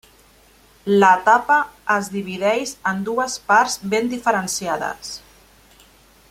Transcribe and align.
L'etapa 1.01 1.57
es 1.97 2.09
divideix 2.15 2.73
en 2.93 3.03
dues 3.11 3.37
parts 3.53 3.77
ben 3.93 4.11
diferenciades. 4.15 5.13